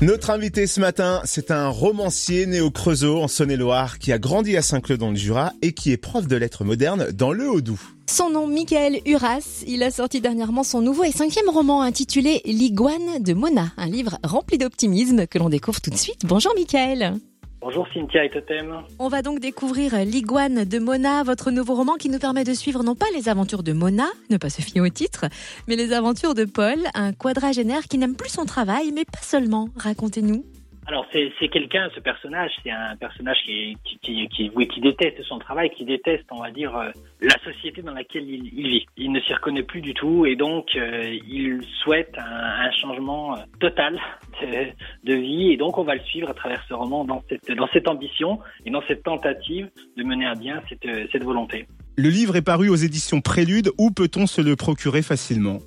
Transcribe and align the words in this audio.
Notre 0.00 0.30
invité 0.30 0.68
ce 0.68 0.78
matin, 0.78 1.22
c'est 1.24 1.50
un 1.50 1.68
romancier 1.70 2.46
né 2.46 2.60
au 2.60 2.70
Creusot, 2.70 3.20
en 3.20 3.26
Saône-et-Loire, 3.26 3.98
qui 3.98 4.12
a 4.12 4.18
grandi 4.20 4.56
à 4.56 4.62
Saint-Claude 4.62 5.00
dans 5.00 5.10
le 5.10 5.16
Jura 5.16 5.52
et 5.60 5.72
qui 5.72 5.90
est 5.90 5.96
prof 5.96 6.28
de 6.28 6.36
lettres 6.36 6.62
modernes 6.62 7.10
dans 7.10 7.32
le 7.32 7.50
Haut-Doubs. 7.50 7.80
Son 8.06 8.30
nom, 8.30 8.46
Michael 8.46 9.00
Uras. 9.06 9.64
Il 9.66 9.82
a 9.82 9.90
sorti 9.90 10.20
dernièrement 10.20 10.62
son 10.62 10.82
nouveau 10.82 11.02
et 11.02 11.10
cinquième 11.10 11.48
roman 11.48 11.82
intitulé 11.82 12.42
L'iguane 12.44 13.20
de 13.20 13.34
Mona, 13.34 13.72
un 13.76 13.86
livre 13.86 14.18
rempli 14.22 14.56
d'optimisme 14.56 15.26
que 15.26 15.38
l'on 15.38 15.48
découvre 15.48 15.80
tout 15.80 15.90
de 15.90 15.96
suite. 15.96 16.20
Bonjour 16.26 16.54
Michael. 16.54 17.18
Bonjour 17.60 17.88
Cynthia 17.92 18.24
et 18.24 18.30
Totem. 18.30 18.82
On 19.00 19.08
va 19.08 19.20
donc 19.22 19.40
découvrir 19.40 19.96
L'iguane 20.04 20.64
de 20.64 20.78
Mona, 20.78 21.24
votre 21.24 21.50
nouveau 21.50 21.74
roman 21.74 21.94
qui 21.94 22.08
nous 22.08 22.20
permet 22.20 22.44
de 22.44 22.54
suivre 22.54 22.84
non 22.84 22.94
pas 22.94 23.06
les 23.14 23.28
aventures 23.28 23.64
de 23.64 23.72
Mona, 23.72 24.06
ne 24.30 24.36
pas 24.36 24.48
se 24.48 24.62
fier 24.62 24.80
au 24.80 24.88
titre, 24.88 25.24
mais 25.66 25.74
les 25.74 25.92
aventures 25.92 26.34
de 26.34 26.44
Paul, 26.44 26.78
un 26.94 27.12
quadragénaire 27.12 27.84
qui 27.84 27.98
n'aime 27.98 28.14
plus 28.14 28.30
son 28.30 28.44
travail, 28.44 28.92
mais 28.94 29.04
pas 29.04 29.22
seulement. 29.22 29.70
Racontez-nous. 29.76 30.44
Alors 30.88 31.04
c'est 31.12 31.48
quelqu'un, 31.48 31.90
ce 31.94 32.00
personnage, 32.00 32.50
c'est 32.64 32.70
un 32.70 32.96
personnage 32.96 33.36
qui, 33.44 33.76
qui, 33.84 34.26
qui, 34.28 34.50
qui, 34.50 34.80
déteste 34.80 35.22
son 35.24 35.38
travail, 35.38 35.68
qui 35.68 35.84
déteste, 35.84 36.24
on 36.30 36.40
va 36.40 36.50
dire, 36.50 36.74
euh, 36.74 36.88
la 37.20 37.36
société 37.44 37.82
dans 37.82 37.92
laquelle 37.92 38.24
il, 38.26 38.66
vit. 38.66 38.86
Il 38.96 39.12
ne 39.12 39.20
s'y 39.20 39.34
reconnaît 39.34 39.64
plus 39.64 39.82
du 39.82 39.92
tout 39.92 40.24
et 40.24 40.34
donc 40.34 40.68
euh, 40.76 41.14
il 41.28 41.60
souhaite 41.82 42.16
un, 42.16 42.22
un 42.24 42.70
changement 42.72 43.36
euh, 43.36 43.40
total 43.60 44.00
de, 44.40 45.12
de, 45.12 45.14
vie 45.14 45.52
et 45.52 45.58
donc 45.58 45.76
on 45.76 45.84
va 45.84 45.94
le 45.94 46.00
suivre 46.00 46.30
à 46.30 46.34
travers 46.34 46.64
ce 46.66 46.72
roman 46.72 47.04
dans 47.04 47.22
cette, 47.28 47.52
dans 47.54 47.68
cette 47.70 47.86
ambition 47.86 48.38
et 48.64 48.70
dans 48.70 48.82
cette 48.88 49.02
tentative 49.02 49.68
de 49.94 50.02
mener 50.02 50.24
à 50.24 50.36
bien 50.36 50.62
cette, 50.70 50.88
cette 51.12 51.22
volonté. 51.22 51.66
Le 51.98 52.08
livre 52.08 52.34
est 52.36 52.42
paru 52.42 52.70
aux 52.70 52.76
éditions 52.76 53.20
Prélude. 53.20 53.72
Où 53.76 53.90
peut-on 53.90 54.26
se 54.26 54.40
le 54.40 54.56
procurer 54.56 55.02
facilement? 55.02 55.58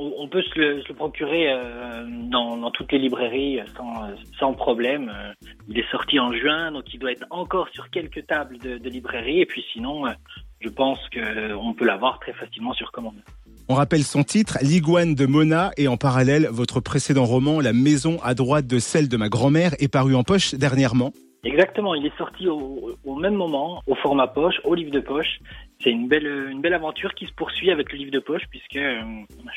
On, 0.00 0.28
peut 0.28 0.42
se 0.42 0.58
le, 0.58 0.94
procurer 0.94 1.52
euh, 1.52 2.04
dans, 2.30 2.70
toutes 2.70 2.92
les 2.92 2.98
librairies 2.98 3.60
sans, 3.76 4.10
sans 4.38 4.54
problème. 4.54 5.12
Il 5.68 5.78
est 5.78 5.90
sorti 5.90 6.18
en 6.18 6.32
juin, 6.32 6.72
donc 6.72 6.84
il 6.92 6.98
doit 6.98 7.12
être 7.12 7.26
encore 7.30 7.68
sur 7.72 7.90
quelques 7.90 8.26
tables 8.26 8.58
de, 8.58 8.78
de 8.78 8.88
librairie. 8.88 9.40
Et 9.40 9.46
puis 9.46 9.64
sinon, 9.72 10.04
je 10.60 10.68
pense 10.68 10.98
qu'on 11.10 11.74
peut 11.74 11.84
l'avoir 11.84 12.18
très 12.20 12.32
facilement 12.32 12.72
sur 12.72 12.92
commande. 12.92 13.22
On 13.68 13.74
rappelle 13.74 14.02
son 14.02 14.24
titre, 14.24 14.58
L'iguane 14.62 15.14
de 15.14 15.26
Mona, 15.26 15.70
et 15.76 15.86
en 15.86 15.96
parallèle, 15.96 16.48
votre 16.50 16.80
précédent 16.80 17.24
roman, 17.24 17.60
La 17.60 17.72
maison 17.72 18.18
à 18.24 18.34
droite 18.34 18.66
de 18.66 18.80
celle 18.80 19.08
de 19.08 19.16
ma 19.16 19.28
grand-mère, 19.28 19.74
est 19.78 19.86
paru 19.86 20.16
en 20.16 20.24
poche 20.24 20.54
dernièrement. 20.54 21.12
Exactement, 21.42 21.94
il 21.94 22.04
est 22.04 22.16
sorti 22.18 22.48
au, 22.48 22.90
au, 23.04 23.14
même 23.14 23.34
moment, 23.34 23.82
au 23.86 23.94
format 23.94 24.26
poche, 24.26 24.56
au 24.64 24.74
livre 24.74 24.90
de 24.90 25.00
poche. 25.00 25.38
C'est 25.82 25.90
une 25.90 26.06
belle, 26.06 26.26
une 26.50 26.60
belle 26.60 26.74
aventure 26.74 27.14
qui 27.14 27.26
se 27.26 27.32
poursuit 27.32 27.70
avec 27.70 27.90
le 27.92 27.98
livre 27.98 28.10
de 28.10 28.18
poche, 28.18 28.42
puisque 28.50 28.76
euh, 28.76 29.00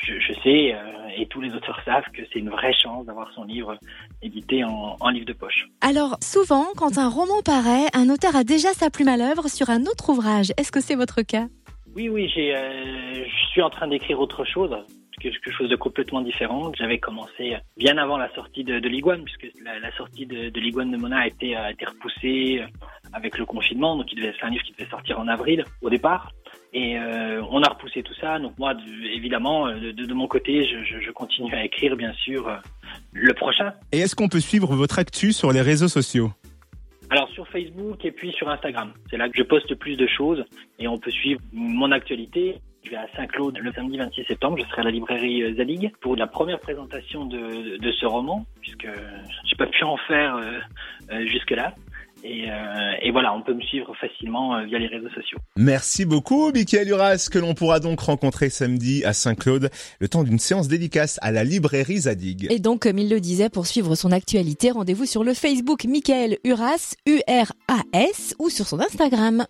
je, 0.02 0.18
je, 0.18 0.32
sais, 0.40 0.74
euh, 0.74 1.18
et 1.18 1.26
tous 1.26 1.42
les 1.42 1.52
auteurs 1.52 1.78
savent, 1.84 2.04
que 2.14 2.22
c'est 2.32 2.38
une 2.38 2.48
vraie 2.48 2.72
chance 2.72 3.04
d'avoir 3.04 3.30
son 3.34 3.44
livre 3.44 3.76
édité 4.22 4.64
en, 4.64 4.96
en, 4.98 5.08
livre 5.10 5.26
de 5.26 5.34
poche. 5.34 5.66
Alors, 5.82 6.16
souvent, 6.22 6.64
quand 6.76 6.96
un 6.96 7.10
roman 7.10 7.42
paraît, 7.44 7.88
un 7.92 8.08
auteur 8.08 8.34
a 8.34 8.44
déjà 8.44 8.72
sa 8.72 8.88
plume 8.88 9.08
à 9.08 9.18
l'œuvre 9.18 9.48
sur 9.48 9.68
un 9.68 9.82
autre 9.82 10.08
ouvrage. 10.08 10.52
Est-ce 10.56 10.72
que 10.72 10.80
c'est 10.80 10.96
votre 10.96 11.20
cas? 11.20 11.48
Oui, 11.94 12.08
oui, 12.08 12.30
j'ai, 12.34 12.56
euh, 12.56 13.24
je 13.24 13.46
suis 13.50 13.60
en 13.60 13.68
train 13.70 13.88
d'écrire 13.88 14.18
autre 14.18 14.44
chose 14.44 14.74
quelque 15.20 15.50
chose 15.50 15.68
de 15.68 15.76
complètement 15.76 16.20
différent. 16.20 16.72
J'avais 16.76 16.98
commencé 16.98 17.56
bien 17.76 17.98
avant 17.98 18.16
la 18.16 18.32
sortie 18.34 18.64
de, 18.64 18.78
de 18.78 18.88
l'Iguane, 18.88 19.24
puisque 19.24 19.52
la, 19.62 19.78
la, 19.78 19.94
sortie 19.96 20.26
de, 20.26 20.50
de 20.50 20.60
l'Iguane 20.60 20.90
de 20.90 20.96
Mona 20.96 21.20
a 21.20 21.26
été, 21.26 21.56
a 21.56 21.70
été 21.70 21.84
repoussée 21.84 22.62
avec 23.12 23.38
le 23.38 23.44
confinement. 23.44 23.96
Donc, 23.96 24.06
c'est 24.10 24.44
un 24.44 24.50
livre 24.50 24.64
qui 24.64 24.72
devait 24.72 24.90
sortir 24.90 25.18
en 25.18 25.28
avril 25.28 25.64
au 25.82 25.90
départ. 25.90 26.32
Et 26.72 26.98
euh, 26.98 27.40
on 27.50 27.62
a 27.62 27.68
repoussé 27.68 28.02
tout 28.02 28.14
ça. 28.14 28.40
Donc 28.40 28.58
moi, 28.58 28.74
de, 28.74 28.82
évidemment, 29.14 29.68
de, 29.68 29.92
de, 29.92 30.14
mon 30.14 30.26
côté, 30.26 30.66
je, 30.66 30.82
je, 30.82 31.00
je, 31.00 31.10
continue 31.12 31.54
à 31.54 31.64
écrire, 31.64 31.96
bien 31.96 32.12
sûr, 32.14 32.48
euh, 32.48 32.56
le 33.12 33.32
prochain. 33.32 33.72
Et 33.92 34.00
est-ce 34.00 34.16
qu'on 34.16 34.28
peut 34.28 34.40
suivre 34.40 34.74
votre 34.74 34.98
actu 34.98 35.32
sur 35.32 35.52
les 35.52 35.60
réseaux 35.60 35.86
sociaux? 35.86 36.32
Alors 37.10 37.28
sur 37.30 37.46
Facebook 37.48 38.04
et 38.04 38.10
puis 38.10 38.32
sur 38.32 38.48
Instagram, 38.48 38.92
c'est 39.08 39.16
là 39.16 39.28
que 39.28 39.36
je 39.36 39.42
poste 39.42 39.74
plus 39.76 39.96
de 39.96 40.06
choses 40.06 40.44
et 40.78 40.88
on 40.88 40.98
peut 40.98 41.10
suivre 41.10 41.40
mon 41.52 41.92
actualité. 41.92 42.56
Je 42.84 42.90
vais 42.90 42.96
à 42.96 43.06
Saint-Claude 43.16 43.58
le 43.58 43.72
samedi 43.72 43.96
26 43.96 44.24
septembre. 44.24 44.58
Je 44.58 44.68
serai 44.68 44.82
à 44.82 44.84
la 44.84 44.90
librairie 44.90 45.54
Zadig 45.56 45.92
pour 46.00 46.16
la 46.16 46.26
première 46.26 46.60
présentation 46.60 47.24
de, 47.24 47.78
de 47.78 47.92
ce 47.92 48.04
roman, 48.04 48.44
puisque 48.60 48.88
j'ai 49.44 49.56
pas 49.56 49.66
pu 49.66 49.84
en 49.84 49.96
faire 49.96 50.36
euh, 50.36 50.60
euh, 51.10 51.26
jusque-là. 51.26 51.74
Et, 52.24 52.50
euh, 52.50 52.54
et, 53.02 53.10
voilà, 53.10 53.34
on 53.34 53.42
peut 53.42 53.52
me 53.52 53.60
suivre 53.60 53.94
facilement 54.00 54.56
euh, 54.56 54.64
via 54.64 54.78
les 54.78 54.86
réseaux 54.86 55.10
sociaux. 55.10 55.36
Merci 55.56 56.06
beaucoup, 56.06 56.50
Michael 56.52 56.88
Uras, 56.88 57.28
que 57.30 57.38
l'on 57.38 57.52
pourra 57.52 57.80
donc 57.80 58.00
rencontrer 58.00 58.48
samedi 58.48 59.04
à 59.04 59.12
Saint-Claude, 59.12 59.68
le 60.00 60.08
temps 60.08 60.24
d'une 60.24 60.38
séance 60.38 60.66
dédicace 60.66 61.18
à 61.20 61.32
la 61.32 61.44
librairie 61.44 61.98
Zadig. 61.98 62.46
Et 62.50 62.60
donc, 62.60 62.84
comme 62.84 62.98
il 62.98 63.10
le 63.10 63.20
disait, 63.20 63.50
pour 63.50 63.66
suivre 63.66 63.94
son 63.94 64.10
actualité, 64.10 64.70
rendez-vous 64.70 65.04
sur 65.04 65.22
le 65.22 65.34
Facebook 65.34 65.84
Michael 65.84 66.38
Uras, 66.44 66.94
U-R-A-S, 67.06 68.36
ou 68.38 68.48
sur 68.48 68.66
son 68.66 68.80
Instagram. 68.80 69.42